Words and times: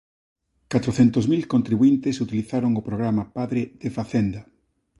Catro 0.71 0.91
centos 0.99 1.25
mil 1.31 1.43
contribuíntes 1.53 2.21
utilizaron 2.25 2.71
o 2.79 2.85
programa 2.87 3.23
"Padre" 3.37 3.61
de 3.81 3.89
Facenda 3.97 4.41